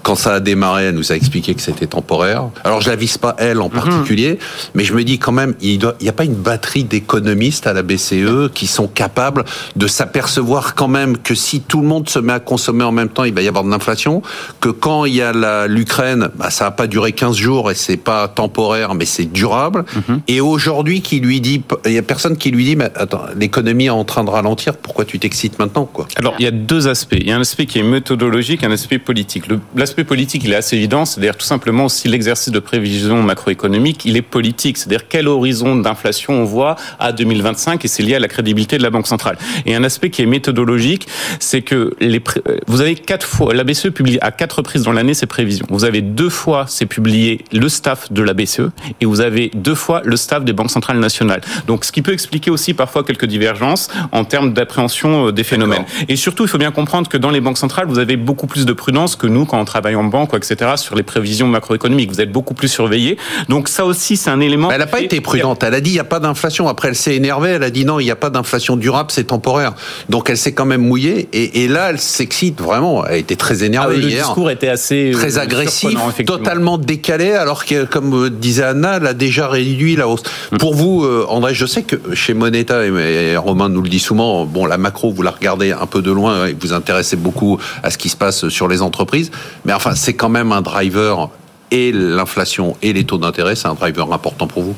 Quand 0.03 0.15
ça 0.15 0.35
a 0.35 0.39
démarré, 0.39 0.85
elle 0.85 0.95
nous 0.95 1.11
a 1.11 1.15
expliqué 1.15 1.53
que 1.53 1.61
c'était 1.61 1.87
temporaire. 1.87 2.49
Alors 2.63 2.81
je 2.81 2.89
la 2.89 2.95
vise 2.95 3.17
pas 3.17 3.35
elle 3.37 3.61
en 3.61 3.69
mhm. 3.69 3.71
particulier, 3.71 4.39
mais 4.73 4.83
je 4.83 4.93
me 4.93 5.03
dis 5.03 5.19
quand 5.19 5.31
même, 5.31 5.53
il 5.61 5.79
n'y 6.01 6.09
a 6.09 6.13
pas 6.13 6.23
une 6.23 6.35
batterie 6.35 6.83
d'économistes 6.83 7.67
à 7.67 7.73
la 7.73 7.83
BCE 7.83 8.51
qui 8.53 8.67
sont 8.67 8.87
capables 8.87 9.45
de 9.75 9.87
s'apercevoir 9.87 10.75
quand 10.75 10.87
même 10.87 11.17
que 11.17 11.35
si 11.35 11.61
tout 11.61 11.81
le 11.81 11.87
monde 11.87 12.09
se 12.09 12.19
met 12.19 12.33
à 12.33 12.39
consommer 12.39 12.83
en 12.83 12.91
même 12.91 13.09
temps, 13.09 13.23
il 13.23 13.33
va 13.33 13.41
y 13.41 13.47
avoir 13.47 13.63
de 13.63 13.69
l'inflation. 13.69 14.21
Que 14.59 14.69
quand 14.69 15.05
il 15.05 15.15
y 15.15 15.21
a 15.21 15.67
l'Ukraine, 15.67 16.29
bah, 16.35 16.49
ça 16.49 16.65
va 16.65 16.71
pas 16.71 16.87
durer 16.87 17.11
15 17.11 17.35
jours 17.35 17.71
et 17.71 17.75
c'est 17.75 17.97
pas 17.97 18.27
temporaire, 18.27 18.93
mais 18.95 19.05
c'est 19.05 19.25
durable. 19.25 19.85
Mhm. 19.95 20.21
Et 20.27 20.41
aujourd'hui, 20.41 21.01
qui 21.01 21.19
lui 21.19 21.41
dit, 21.41 21.63
il 21.85 21.91
y 21.91 21.97
a 21.97 22.03
personne 22.03 22.37
qui 22.37 22.51
lui 22.51 22.63
dit, 22.63 22.75
mais 22.75 22.89
attends, 22.95 23.23
l'économie 23.35 23.85
est 23.85 23.89
en 23.89 24.05
train 24.05 24.23
de 24.23 24.29
ralentir. 24.29 24.75
Pourquoi 24.77 25.05
tu 25.05 25.19
t'excites 25.19 25.59
maintenant? 25.59 25.85
Quoi? 25.85 26.07
Alors, 26.15 26.35
il 26.39 26.43
y 26.43 26.47
a 26.47 26.51
deux 26.51 26.87
aspects. 26.87 27.17
Il 27.19 27.27
y 27.27 27.31
a 27.31 27.37
un 27.37 27.41
aspect 27.41 27.65
qui 27.65 27.79
est 27.79 27.83
méthodologique, 27.83 28.63
un 28.63 28.71
aspect 28.71 28.99
politique. 28.99 29.45
L'aspect 29.91 30.05
politique, 30.05 30.45
il 30.45 30.53
est 30.53 30.55
assez 30.55 30.77
évident, 30.77 31.03
c'est-à-dire 31.03 31.35
tout 31.35 31.45
simplement 31.45 31.89
si 31.89 32.07
l'exercice 32.07 32.49
de 32.49 32.59
prévision 32.59 33.21
macroéconomique, 33.23 34.05
il 34.05 34.15
est 34.15 34.21
politique, 34.21 34.77
c'est-à-dire 34.77 35.09
quel 35.09 35.27
horizon 35.27 35.75
d'inflation 35.75 36.31
on 36.31 36.45
voit 36.45 36.77
à 36.97 37.11
2025 37.11 37.83
et 37.83 37.89
c'est 37.89 38.01
lié 38.01 38.15
à 38.15 38.19
la 38.19 38.29
crédibilité 38.29 38.77
de 38.77 38.83
la 38.83 38.89
Banque 38.89 39.07
centrale. 39.07 39.37
Et 39.65 39.75
un 39.75 39.83
aspect 39.83 40.09
qui 40.09 40.21
est 40.21 40.25
méthodologique, 40.25 41.09
c'est 41.39 41.61
que 41.61 41.93
les 41.99 42.23
vous 42.67 42.79
avez 42.79 42.95
quatre 42.95 43.27
fois, 43.27 43.53
la 43.53 43.65
BCE 43.65 43.89
publie 43.89 44.17
à 44.21 44.31
quatre 44.31 44.59
reprises 44.59 44.83
dans 44.83 44.93
l'année 44.93 45.13
ses 45.13 45.25
prévisions. 45.25 45.65
Vous 45.69 45.83
avez 45.83 46.01
deux 46.01 46.29
fois, 46.29 46.67
c'est 46.69 46.85
publié 46.85 47.43
le 47.51 47.67
staff 47.67 48.13
de 48.13 48.21
la 48.21 48.33
BCE 48.33 48.69
et 49.01 49.05
vous 49.05 49.19
avez 49.19 49.51
deux 49.53 49.75
fois 49.75 50.03
le 50.05 50.15
staff 50.15 50.45
des 50.45 50.53
banques 50.53 50.71
centrales 50.71 50.99
nationales. 50.99 51.41
Donc, 51.67 51.83
ce 51.83 51.91
qui 51.91 52.01
peut 52.01 52.13
expliquer 52.13 52.49
aussi 52.49 52.73
parfois 52.73 53.03
quelques 53.03 53.25
divergences 53.25 53.89
en 54.13 54.23
termes 54.23 54.53
d'appréhension 54.53 55.27
euh, 55.27 55.31
des 55.33 55.43
phénomènes 55.43 55.83
et 56.07 56.15
surtout, 56.15 56.43
il 56.43 56.49
faut 56.49 56.57
bien 56.57 56.71
comprendre 56.71 57.09
que 57.09 57.17
dans 57.17 57.29
les 57.29 57.41
banques 57.41 57.57
centrales, 57.57 57.87
vous 57.87 57.99
avez 57.99 58.15
beaucoup 58.15 58.47
plus 58.47 58.65
de 58.65 58.71
prudence 58.71 59.17
que 59.17 59.27
nous 59.27 59.43
quand 59.43 59.59
on 59.59 59.65
travaille 59.65 59.80
en 59.95 60.03
banque, 60.03 60.33
etc., 60.33 60.71
sur 60.75 60.95
les 60.95 61.03
prévisions 61.03 61.47
macroéconomiques. 61.47 62.11
Vous 62.11 62.21
êtes 62.21 62.31
beaucoup 62.31 62.53
plus 62.53 62.67
surveillé. 62.67 63.17
Donc 63.49 63.67
ça 63.67 63.85
aussi, 63.85 64.17
c'est 64.17 64.29
un 64.29 64.39
élément. 64.39 64.71
Elle 64.71 64.79
n'a 64.79 64.87
pas 64.87 65.01
été 65.01 65.21
prudente. 65.21 65.63
Elle 65.63 65.73
a 65.73 65.81
dit 65.81 65.91
il 65.91 65.93
n'y 65.93 65.99
a 65.99 66.05
pas 66.05 66.19
d'inflation. 66.19 66.67
Après, 66.67 66.89
elle 66.89 66.95
s'est 66.95 67.15
énervée. 67.15 67.51
Elle 67.51 67.63
a 67.63 67.69
dit 67.69 67.85
non, 67.85 67.99
il 67.99 68.05
n'y 68.05 68.11
a 68.11 68.15
pas 68.15 68.29
d'inflation 68.29 68.75
durable, 68.77 69.11
c'est 69.11 69.25
temporaire. 69.25 69.73
Donc 70.09 70.29
elle 70.29 70.37
s'est 70.37 70.53
quand 70.53 70.65
même 70.65 70.81
mouillée. 70.81 71.29
Et, 71.33 71.67
là, 71.67 71.89
elle 71.91 71.99
s'excite 71.99 72.61
vraiment. 72.61 73.05
Elle 73.05 73.19
était 73.19 73.35
très 73.35 73.63
énervée 73.63 73.95
ah, 73.97 74.01
hier. 74.01 74.09
Le 74.09 74.27
discours 74.27 74.51
était 74.51 74.69
assez 74.69 75.11
euh, 75.11 75.17
très 75.17 75.37
agressif, 75.37 75.97
totalement 76.25 76.77
décalé, 76.77 77.33
alors 77.33 77.65
que 77.65 77.85
comme 77.85 78.29
disait 78.29 78.63
Anna, 78.63 78.97
elle 78.97 79.07
a 79.07 79.13
déjà 79.13 79.47
réduit 79.47 79.95
la 79.95 80.07
hausse. 80.07 80.23
Mm. 80.51 80.57
Pour 80.57 80.73
vous, 80.73 81.03
euh, 81.03 81.25
André, 81.29 81.53
je 81.53 81.65
sais 81.65 81.83
que 81.83 81.95
chez 82.13 82.33
Moneta 82.33 82.85
et 82.85 83.37
Romain 83.37 83.69
nous 83.69 83.81
le 83.81 83.89
dit 83.89 83.99
souvent, 83.99 84.45
bon, 84.45 84.65
la 84.65 84.77
macro, 84.77 85.11
vous 85.11 85.21
la 85.21 85.31
regardez 85.31 85.71
un 85.71 85.85
peu 85.85 86.01
de 86.01 86.11
loin 86.11 86.47
et 86.47 86.55
vous 86.59 86.73
intéressez 86.73 87.15
beaucoup 87.15 87.57
à 87.83 87.89
ce 87.89 87.97
qui 87.97 88.09
se 88.09 88.17
passe 88.17 88.49
sur 88.49 88.67
les 88.67 88.81
entreprises. 88.81 89.31
Mais 89.65 89.70
enfin, 89.75 89.95
c'est 89.95 90.13
quand 90.13 90.29
même 90.29 90.51
un 90.51 90.61
driver 90.61 91.29
et 91.71 91.91
l'inflation 91.91 92.75
et 92.81 92.93
les 92.93 93.05
taux 93.05 93.17
d'intérêt, 93.17 93.55
c'est 93.55 93.67
un 93.67 93.73
driver 93.73 94.11
important 94.11 94.47
pour 94.47 94.63
vous? 94.63 94.75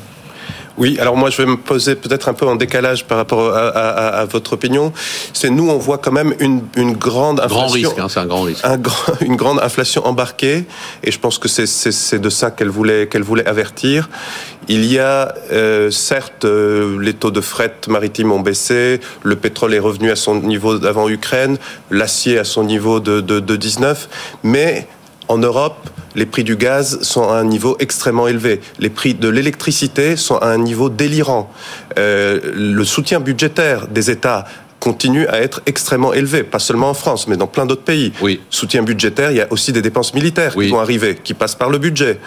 Oui, 0.76 0.98
alors 0.98 1.16
moi 1.16 1.30
je 1.30 1.36
vais 1.36 1.46
me 1.46 1.56
poser 1.56 1.94
peut-être 1.94 2.28
un 2.28 2.34
peu 2.34 2.46
en 2.46 2.56
décalage 2.56 3.04
par 3.04 3.18
rapport 3.18 3.54
à, 3.54 4.24
votre 4.24 4.54
opinion. 4.54 4.92
C'est 5.32 5.50
nous 5.50 5.68
on 5.68 5.78
voit 5.78 5.98
quand 5.98 6.12
même 6.12 6.34
une, 6.40 6.62
une 6.76 6.94
grande 6.94 7.40
inflation. 7.40 7.58
Grand 7.58 7.72
risque, 7.72 7.98
hein, 7.98 8.06
c'est 8.08 8.20
un 8.20 8.26
grand 8.26 8.42
risque. 8.42 8.64
une 9.20 9.36
grande 9.36 9.60
inflation 9.60 10.06
embarquée, 10.06 10.64
et 11.02 11.10
je 11.10 11.18
pense 11.18 11.38
que 11.38 11.48
c'est 11.48 12.18
de 12.18 12.30
ça 12.30 12.50
qu'elle 12.50 12.70
voulait 12.70 13.06
qu'elle 13.08 13.22
voulait 13.22 13.46
avertir. 13.46 14.08
Il 14.68 14.84
y 14.90 14.98
a 14.98 15.34
euh, 15.52 15.90
certes 15.90 16.44
euh, 16.44 16.98
les 16.98 17.12
taux 17.12 17.30
de 17.30 17.40
fret 17.40 17.74
maritime 17.88 18.32
ont 18.32 18.40
baissé, 18.40 19.00
le 19.22 19.36
pétrole 19.36 19.74
est 19.74 19.78
revenu 19.78 20.10
à 20.10 20.16
son 20.16 20.36
niveau 20.36 20.78
d'avant 20.78 21.08
Ukraine, 21.08 21.58
l'acier 21.90 22.38
à 22.38 22.44
son 22.44 22.64
niveau 22.64 22.98
de, 22.98 23.20
de, 23.20 23.40
de 23.40 23.56
19, 23.56 24.08
mais 24.42 24.88
en 25.28 25.38
Europe, 25.38 25.90
les 26.14 26.26
prix 26.26 26.44
du 26.44 26.56
gaz 26.56 27.00
sont 27.02 27.28
à 27.28 27.36
un 27.36 27.44
niveau 27.44 27.76
extrêmement 27.80 28.28
élevé. 28.28 28.60
Les 28.78 28.90
prix 28.90 29.14
de 29.14 29.28
l'électricité 29.28 30.16
sont 30.16 30.36
à 30.36 30.48
un 30.48 30.58
niveau 30.58 30.88
délirant. 30.88 31.50
Euh, 31.98 32.40
le 32.54 32.84
soutien 32.84 33.20
budgétaire 33.20 33.88
des 33.88 34.10
États 34.10 34.44
continue 34.84 35.26
à 35.28 35.40
être 35.40 35.62
extrêmement 35.64 36.12
élevé, 36.12 36.42
pas 36.42 36.58
seulement 36.58 36.90
en 36.90 36.94
France, 36.94 37.26
mais 37.26 37.38
dans 37.38 37.46
plein 37.46 37.64
d'autres 37.64 37.84
pays. 37.84 38.12
Oui. 38.20 38.42
Soutien 38.50 38.82
budgétaire, 38.82 39.30
il 39.30 39.38
y 39.38 39.40
a 39.40 39.50
aussi 39.50 39.72
des 39.72 39.80
dépenses 39.80 40.12
militaires 40.12 40.52
qui 40.54 40.68
vont 40.68 40.78
arriver, 40.78 41.18
qui 41.24 41.32
passent 41.32 41.54
par 41.54 41.70
le 41.70 41.78
budget. 41.78 42.20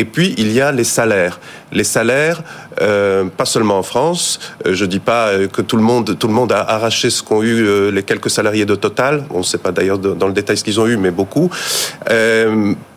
Et 0.00 0.06
puis, 0.06 0.34
il 0.38 0.50
y 0.50 0.62
a 0.62 0.72
les 0.72 0.84
salaires. 0.84 1.38
Les 1.72 1.84
salaires, 1.84 2.42
euh, 2.80 3.26
pas 3.26 3.44
seulement 3.44 3.76
en 3.76 3.82
France. 3.82 4.40
Euh, 4.66 4.72
je 4.72 4.86
dis 4.86 4.98
pas 4.98 5.26
euh, 5.26 5.46
que 5.46 5.60
tout 5.60 5.76
le 5.76 5.82
monde, 5.82 6.18
tout 6.18 6.26
le 6.26 6.32
monde 6.32 6.52
a 6.52 6.60
arraché 6.60 7.10
ce 7.10 7.22
qu'ont 7.22 7.42
eu 7.42 7.92
les 7.92 8.02
quelques 8.02 8.30
salariés 8.30 8.64
de 8.64 8.74
Total. 8.76 9.24
On 9.28 9.40
ne 9.40 9.42
sait 9.42 9.58
pas 9.58 9.72
d'ailleurs 9.72 9.98
dans 9.98 10.26
le 10.26 10.32
détail 10.32 10.56
ce 10.56 10.64
qu'ils 10.64 10.80
ont 10.80 10.86
eu, 10.86 10.96
mais 10.96 11.10
beaucoup. 11.10 11.50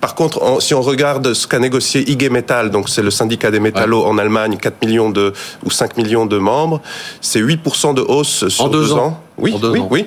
Par 0.03 0.15
contre, 0.15 0.61
si 0.61 0.73
on 0.73 0.81
regarde 0.81 1.33
ce 1.33 1.47
qu'a 1.47 1.59
négocié 1.59 2.01
IG 2.11 2.29
Metall, 2.29 2.71
donc 2.71 2.89
c'est 2.89 3.01
le 3.01 3.09
syndicat 3.09 3.51
des 3.51 3.61
métallos 3.61 4.03
en 4.03 4.17
Allemagne, 4.17 4.57
4 4.57 4.85
millions 4.85 5.09
de 5.09 5.31
ou 5.63 5.71
5 5.71 5.95
millions 5.95 6.25
de 6.25 6.37
membres, 6.37 6.81
c'est 7.21 7.39
8% 7.39 7.93
de 7.93 8.01
hausse 8.01 8.49
sur 8.49 8.65
en 8.65 8.67
deux, 8.67 8.91
ans. 8.91 9.21
Oui, 9.37 9.55
oui, 9.63 9.81
oui. 9.89 10.05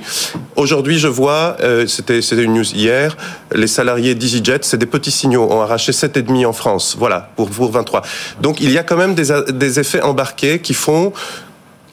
Aujourd'hui, 0.55 0.99
je 0.99 1.09
vois, 1.09 1.57
euh, 1.63 1.87
c'était 1.87 2.21
une 2.21 2.53
news 2.53 2.71
hier, 2.75 3.17
les 3.55 3.67
salariés 3.67 4.15
d'EasyJet, 4.15 4.59
c'est 4.65 4.77
des 4.77 4.85
petits 4.85 5.11
signaux, 5.11 5.45
ont 5.51 5.63
arraché 5.63 5.93
7,5 5.93 6.45
en 6.45 6.53
France. 6.53 6.95
Voilà, 6.99 7.31
pour, 7.35 7.49
pour 7.49 7.73
23. 7.73 8.03
Donc, 8.43 8.61
il 8.61 8.71
y 8.73 8.77
a 8.77 8.83
quand 8.83 8.99
même 8.99 9.15
des, 9.15 9.29
des 9.49 9.81
effets 9.81 10.03
embarqués 10.03 10.59
qui 10.59 10.75
font 10.75 11.15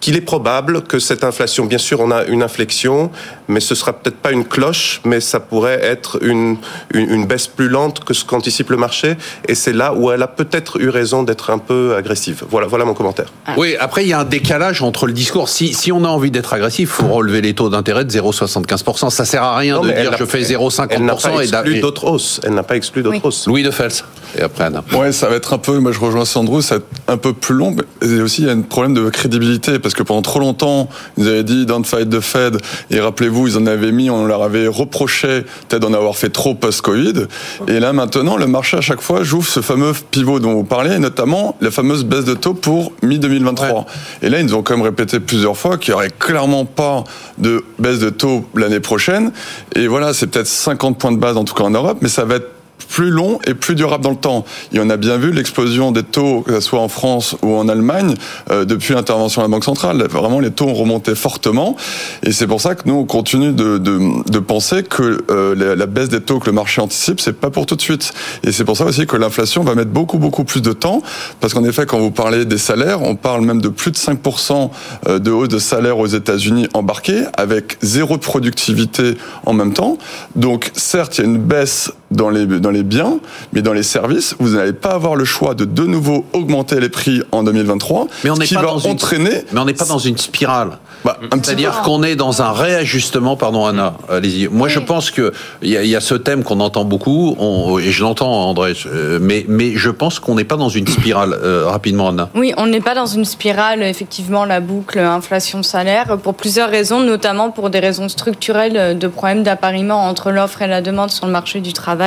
qu'il 0.04 0.18
est 0.18 0.22
probable 0.22 0.82
que 0.82 1.00
cette 1.00 1.24
inflation, 1.24 1.64
bien 1.64 1.78
sûr, 1.78 2.02
on 2.02 2.12
a 2.12 2.26
une 2.26 2.44
inflexion, 2.44 3.10
mais 3.48 3.62
ce 3.62 3.74
sera 3.74 3.94
peut-être 3.94 4.18
pas 4.18 4.34
une 4.34 4.44
cloche, 4.44 5.00
mais 5.06 5.22
ça 5.22 5.40
pourrait 5.40 5.80
être 5.82 6.22
une, 6.22 6.58
une, 6.94 7.26
baisse 7.26 7.48
plus 7.48 7.70
lente 7.70 8.04
que 8.04 8.14
ce 8.14 8.26
qu'anticipe 8.26 8.70
le 8.70 8.76
marché. 8.76 9.16
Et 9.48 9.56
c'est 9.56 9.72
là 9.72 9.94
où 9.94 10.12
elle 10.12 10.22
a 10.22 10.28
peut-être 10.28 10.82
eu 10.82 10.90
raison 10.90 11.24
d'être 11.24 11.52
un 11.52 11.58
peu 11.58 11.96
agressive. 11.96 12.44
Voilà, 12.50 12.68
voilà 12.68 12.84
mon 12.84 12.94
commentaire. 12.94 13.32
Ah. 13.46 13.54
Oui, 13.56 13.78
après, 13.80 14.04
il 14.04 14.10
y 14.10 14.14
a 14.14 14.20
un 14.20 14.26
décalage 14.26 14.82
entre 14.82 15.08
le 15.08 15.14
discours. 15.14 15.48
Si, 15.48 15.74
si 15.74 15.94
on 15.94 16.04
a 16.04 16.10
envie 16.10 16.32
d'être 16.32 16.54
agressif, 16.54 16.80
il 17.00 17.06
faut 17.06 17.08
relever 17.08 17.40
les 17.40 17.54
taux 17.54 17.70
d'intérêt 17.70 18.04
de 18.04 18.12
0,75%. 18.12 19.10
Ça 19.10 19.24
sert 19.24 19.44
à 19.44 19.56
rien 19.56 19.80
de 19.80 19.90
dire 19.90 20.18
je 20.20 20.26
fais 20.26 20.42
0,50%. 20.42 20.88
Elle 20.90 21.06
n'a 21.06 21.16
pas 21.16 21.42
exclu 21.42 21.80
d'autres 21.80 22.08
hausses. 22.10 22.42
Elle 22.44 22.56
n'a 22.56 22.64
pas 22.64 22.76
exclu 22.76 23.04
d'autres 23.04 23.26
hausses. 23.26 23.48
Louis 23.48 23.64
de 23.64 23.72
Fels. 23.72 24.04
Et 24.38 24.42
après 24.42 24.66
Anna. 24.66 24.84
Ouais, 24.94 25.12
ça 25.12 25.30
va 25.30 25.36
être 25.36 25.54
un 25.54 25.58
peu, 25.58 25.80
moi 25.80 25.92
je 25.92 26.00
rejoins 26.00 26.26
Sandro, 26.26 26.62
ça 26.62 26.76
va 26.76 26.82
être 26.82 26.88
un 27.08 27.18
peu 27.18 27.34
plus 27.34 27.56
long. 27.56 27.76
Et 28.02 28.22
aussi, 28.22 28.42
il 28.42 28.48
y 28.48 28.50
a 28.50 28.54
un 28.54 28.62
problème 28.62 28.94
de 28.94 29.10
crédibilité 29.10 29.80
parce 29.80 29.94
que 29.94 30.04
pendant 30.04 30.22
trop 30.22 30.40
longtemps, 30.40 30.90
ils 31.18 31.28
avaient 31.28 31.44
dit 31.44 31.66
don't 31.66 31.84
fight 31.84 32.10
the 32.10 32.20
Fed. 32.20 32.58
Et 32.90 33.00
rappelez-vous, 33.00 33.48
ils 33.48 33.58
en 33.58 33.66
avaient 33.66 33.92
mis, 33.92 34.10
on 34.10 34.26
leur 34.26 34.44
avait 34.44 34.68
reproché 34.68 35.44
peut-être 35.68 35.82
d'en 35.82 35.94
avoir 35.94 36.16
fait 36.16 36.30
trop 36.30 36.56
post-Covid. 36.56 37.28
Et 37.68 37.80
là 37.80 37.94
maintenant, 37.94 38.38
le 38.38 38.48
marché 38.48 38.78
à 38.78 38.82
chaque 38.82 39.02
fois 39.02 39.24
joue 39.24 39.44
ce 39.44 39.62
fameux 39.62 39.94
pivot 40.12 40.40
dont 40.40 40.54
vous 40.54 40.64
parlez, 40.64 40.96
et 40.96 41.00
notamment 41.00 41.56
la 41.62 41.72
fameuse 41.72 42.04
baisse 42.04 42.26
de 42.26 42.34
taux 42.34 42.54
pour 42.54 42.94
mi-2023. 43.02 43.86
Et 44.22 44.30
là, 44.30 44.40
ils 44.40 44.46
nous 44.46 44.56
ont 44.56 44.64
quand 44.64 44.76
même 44.76 44.86
répété 44.86 45.20
plusieurs 45.20 45.58
fois 45.58 45.78
qu'il 45.78 45.94
n'y 45.94 45.96
aurait 45.96 46.12
clairement 46.12 46.66
pas 46.66 47.04
de 47.38 47.64
baisse 47.80 48.00
de 48.00 48.10
taux 48.10 48.46
l'année 48.56 48.80
prochaine. 48.80 49.32
Et 49.76 49.88
voilà, 49.88 50.14
c'est 50.14 50.28
peut-être 50.28 50.48
50 50.48 50.98
points 50.98 51.12
de 51.12 51.18
base 51.18 51.38
en 51.38 51.44
tout 51.44 51.54
cas 51.54 51.64
en 51.64 51.72
Europe, 51.72 51.98
mais 52.02 52.10
ça 52.10 52.26
va 52.26 52.36
être 52.36 52.53
plus 52.90 53.10
long 53.10 53.40
et 53.48 53.54
plus 53.54 53.76
durable 53.76 54.04
dans 54.04 54.12
le 54.12 54.16
temps. 54.16 54.46
Et 54.74 54.80
on 54.80 54.90
a 54.90 54.98
bien 54.98 55.18
vu 55.18 55.32
l'explosion 55.32 55.92
des 55.92 56.04
taux, 56.04 56.42
que 56.42 56.56
ce 56.56 56.60
soit 56.62 56.80
en 56.80 56.88
France 56.88 57.36
ou 57.42 57.56
en 57.56 57.68
Allemagne, 57.68 58.16
euh, 58.52 58.66
depuis 58.66 58.94
l'intervention 58.94 59.42
de 59.42 59.48
la 59.48 59.52
Banque 59.52 59.64
centrale. 59.64 60.04
Vraiment, 60.10 60.40
les 60.40 60.52
taux 60.52 60.66
ont 60.66 60.74
remonté 60.74 61.16
fortement. 61.16 61.76
Et 62.24 62.32
c'est 62.32 62.48
pour 62.48 62.62
ça 62.62 62.76
que 62.76 62.84
nous, 62.86 62.96
on 62.96 63.06
continue 63.06 63.52
de, 63.52 63.78
de, 63.78 64.30
de 64.30 64.40
penser 64.40 64.84
que 64.84 65.24
euh, 65.30 65.76
la, 65.76 65.86
baisse 65.86 66.10
des 66.10 66.22
taux 66.22 66.40
que 66.40 66.48
le 66.48 66.52
marché 66.52 66.82
anticipe, 66.82 67.20
c'est 67.20 67.34
pas 67.34 67.50
pour 67.50 67.66
tout 67.66 67.76
de 67.76 67.82
suite. 67.82 68.14
Et 68.44 68.52
c'est 68.52 68.66
pour 68.66 68.78
ça 68.78 68.86
aussi 68.86 69.06
que 69.06 69.18
l'inflation 69.18 69.64
va 69.64 69.76
mettre 69.76 69.92
beaucoup, 69.92 70.18
beaucoup 70.18 70.44
plus 70.44 70.62
de 70.62 70.72
temps. 70.72 71.02
Parce 71.40 71.54
qu'en 71.54 71.64
effet, 71.64 71.86
quand 71.86 72.00
vous 72.00 72.12
parlez 72.12 72.46
des 72.46 72.58
salaires, 72.58 73.02
on 73.02 73.16
parle 73.16 73.46
même 73.46 73.62
de 73.62 73.70
plus 73.70 73.92
de 73.92 73.98
5% 73.98 74.70
euh, 75.08 75.20
de 75.20 75.32
hausse 75.32 75.50
de 75.50 75.60
salaire 75.60 75.98
aux 75.98 76.08
États-Unis 76.08 76.68
embarqués, 76.74 77.24
avec 77.38 77.78
zéro 77.82 78.18
de 78.18 78.22
productivité 78.22 79.18
en 79.46 79.54
même 79.54 79.74
temps. 79.74 79.98
Donc, 80.36 80.72
certes, 80.74 81.18
il 81.18 81.22
y 81.22 81.24
a 81.24 81.30
une 81.30 81.38
baisse 81.38 81.92
dans 82.14 82.30
les, 82.30 82.46
dans 82.46 82.72
les 82.72 82.84
biens, 82.84 83.20
mais 83.52 83.62
dans 83.62 83.74
les 83.74 83.84
services, 83.84 84.36
vous 84.40 84.56
n'allez 84.56 84.74
pas 84.74 84.92
avoir 84.92 85.16
le 85.16 85.26
choix 85.26 85.54
de 85.56 85.66
de 85.66 85.84
nouveau 85.84 86.26
augmenter 86.34 86.80
les 86.80 86.90
prix 86.90 87.22
en 87.32 87.44
2023, 87.44 88.08
mais 88.24 88.30
on 88.30 88.36
qui 88.36 88.54
pas 88.54 88.62
va 88.62 88.68
dans 88.68 88.86
entraîner. 88.86 89.30
Une, 89.30 89.46
mais 89.54 89.60
on 89.60 89.66
n'est 89.66 89.74
pas 89.74 89.86
dans 89.86 89.98
une 89.98 90.18
spirale. 90.18 90.78
Bah, 91.04 91.18
C'est-à-dire 91.32 91.82
qu'on 91.82 92.04
est 92.04 92.16
dans 92.16 92.42
un 92.42 92.52
réajustement, 92.52 93.36
pardon 93.36 93.66
Anna, 93.66 93.96
allez-y. 94.10 94.48
Moi 94.48 94.68
oui. 94.68 94.74
je 94.74 94.80
pense 94.80 95.12
que 95.12 95.34
il 95.62 95.70
y, 95.70 95.88
y, 95.88 95.96
a 95.96 96.02
ce 96.02 96.16
thème 96.16 96.44
qu'on 96.44 96.60
entend 96.60 96.86
beaucoup, 96.86 97.36
on, 97.40 97.80
et 97.80 97.92
je 97.92 98.04
l'entends 98.04 98.32
André, 98.50 98.74
mais, 99.20 99.46
mais 99.48 99.74
je 99.76 99.90
pense 99.90 100.20
qu'on 100.20 100.36
n'est 100.36 100.44
pas 100.44 100.58
dans 100.58 100.70
une 100.70 100.88
spirale, 100.88 101.34
euh, 101.34 101.66
rapidement 101.68 102.10
Anna. 102.10 102.30
Oui, 102.36 102.54
on 102.58 102.68
n'est 102.68 102.82
pas 102.82 102.96
dans 102.96 103.06
une 103.06 103.26
spirale, 103.26 103.84
effectivement, 103.84 104.46
la 104.46 104.60
boucle 104.60 105.00
inflation-salaire, 105.00 106.18
pour 106.18 106.36
plusieurs 106.36 106.70
raisons, 106.70 107.02
notamment 107.02 107.52
pour 107.52 107.70
des 107.70 107.80
raisons 107.80 108.10
structurelles 108.10 108.98
de 108.98 109.08
problèmes 109.08 109.44
d'appariement 109.44 110.08
entre 110.08 110.32
l'offre 110.32 110.62
et 110.62 110.68
la 110.68 110.82
demande 110.82 111.10
sur 111.10 111.26
le 111.26 111.32
marché 111.32 111.62
du 111.62 111.74
travail, 111.74 112.03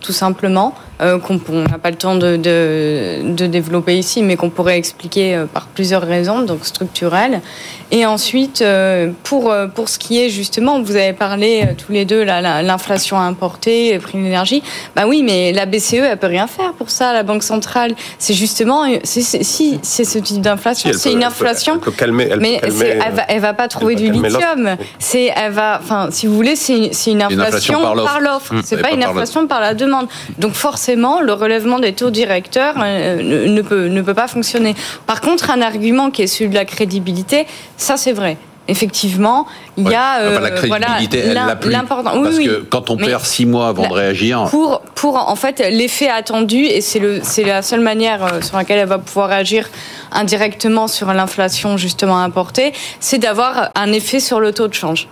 tout 0.00 0.12
simplement 0.12 0.74
euh, 1.02 1.18
qu'on 1.18 1.38
n'a 1.62 1.78
pas 1.78 1.90
le 1.90 1.96
temps 1.96 2.14
de, 2.14 2.36
de, 2.36 3.20
de, 3.22 3.46
développer 3.46 3.98
ici, 3.98 4.22
mais 4.22 4.36
qu'on 4.36 4.48
pourrait 4.48 4.78
expliquer 4.78 5.34
euh, 5.34 5.44
par 5.44 5.66
plusieurs 5.66 6.02
raisons, 6.02 6.40
donc 6.40 6.64
structurelles. 6.64 7.42
Et 7.90 8.04
ensuite, 8.06 8.62
euh, 8.62 9.12
pour, 9.22 9.54
pour 9.74 9.88
ce 9.88 9.98
qui 9.98 10.20
est 10.20 10.28
justement, 10.30 10.82
vous 10.82 10.96
avez 10.96 11.12
parlé 11.12 11.62
euh, 11.62 11.72
tous 11.76 11.92
les 11.92 12.04
deux, 12.04 12.24
l'inflation 12.24 13.18
importée, 13.20 13.94
le 13.94 14.00
prix 14.00 14.18
de 14.18 14.24
l'énergie. 14.24 14.62
Bah 14.96 15.04
oui, 15.06 15.22
mais 15.22 15.52
la 15.52 15.66
BCE, 15.66 15.94
elle 15.94 16.16
peut 16.16 16.26
rien 16.26 16.46
faire 16.46 16.72
pour 16.72 16.90
ça, 16.90 17.12
la 17.12 17.22
Banque 17.22 17.42
centrale. 17.42 17.94
C'est 18.18 18.34
justement, 18.34 18.84
si 19.04 19.22
c'est 19.22 20.04
ce 20.04 20.18
type 20.18 20.40
d'inflation, 20.40 20.92
si 20.92 20.98
c'est 20.98 21.12
une 21.12 21.24
inflation. 21.24 21.74
Elle 21.74 21.80
peut, 21.80 21.90
elle 21.90 21.92
peut 21.92 21.98
calmer, 21.98 22.28
elle 22.30 22.40
mais 22.40 22.58
peut 22.58 22.68
calmer, 22.68 23.02
elle, 23.06 23.14
va, 23.14 23.22
elle 23.28 23.40
va 23.40 23.54
pas 23.54 23.68
trouver 23.68 23.94
du 23.94 24.10
lithium. 24.10 24.76
C'est, 24.98 25.32
elle 25.36 25.52
va, 25.52 25.78
enfin, 25.82 26.08
si 26.10 26.26
vous 26.26 26.34
voulez, 26.34 26.56
c'est 26.56 26.74
une, 26.74 26.90
une, 27.06 27.22
inflation 27.22 27.80
par 27.82 28.20
l'offre. 28.20 28.54
Mmh, 28.54 28.62
c'est 28.64 28.80
pas 28.80 28.92
une 28.92 29.04
inflation 29.04 29.25
par 29.48 29.60
la 29.60 29.74
demande. 29.74 30.08
Donc 30.38 30.52
forcément, 30.54 31.20
le 31.20 31.32
relèvement 31.32 31.78
des 31.78 31.92
taux 31.92 32.10
directeurs 32.10 32.74
euh, 32.78 33.48
ne, 33.48 33.62
peut, 33.62 33.86
ne 33.86 34.02
peut 34.02 34.14
pas 34.14 34.28
fonctionner. 34.28 34.74
Par 35.06 35.20
contre, 35.20 35.50
un 35.50 35.60
argument 35.60 36.10
qui 36.10 36.22
est 36.22 36.26
celui 36.26 36.50
de 36.50 36.54
la 36.54 36.64
crédibilité, 36.64 37.46
ça 37.76 37.96
c'est 37.96 38.12
vrai. 38.12 38.36
Effectivement, 38.68 39.46
il 39.76 39.88
y 39.88 39.94
a 39.94 40.18
euh, 40.18 40.40
la 40.40 40.50
crédibilité, 40.50 41.22
voilà, 41.22 41.56
l'important. 41.66 42.16
Oui, 42.16 42.22
parce 42.24 42.36
oui. 42.36 42.46
que 42.46 42.66
quand 42.68 42.90
on 42.90 42.96
Mais 42.96 43.06
perd 43.06 43.24
six 43.24 43.46
mois 43.46 43.68
avant 43.68 43.86
de 43.86 43.92
réagir, 43.92 44.44
pour 44.50 44.80
pour 44.96 45.16
en 45.16 45.36
fait 45.36 45.60
l'effet 45.70 46.08
attendu 46.08 46.64
et 46.64 46.80
c'est 46.80 46.98
le 46.98 47.20
c'est 47.22 47.44
la 47.44 47.62
seule 47.62 47.80
manière 47.80 48.24
euh, 48.24 48.40
sur 48.40 48.56
laquelle 48.56 48.80
elle 48.80 48.88
va 48.88 48.98
pouvoir 48.98 49.30
agir 49.30 49.68
indirectement 50.10 50.88
sur 50.88 51.12
l'inflation 51.12 51.76
justement 51.76 52.18
importée, 52.18 52.72
c'est 52.98 53.18
d'avoir 53.18 53.70
un 53.76 53.92
effet 53.92 54.18
sur 54.18 54.40
le 54.40 54.52
taux 54.52 54.66
de 54.66 54.74
change. 54.74 55.06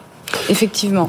Effectivement. 0.48 1.02